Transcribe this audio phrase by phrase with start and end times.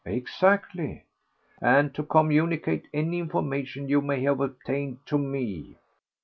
[0.03, 1.03] "Exactly."
[1.61, 5.77] "And to communicate any information you may have obtained to me."